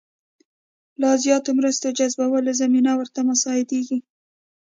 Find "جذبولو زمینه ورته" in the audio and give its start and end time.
1.97-3.19